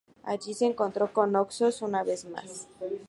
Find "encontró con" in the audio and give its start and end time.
0.65-1.31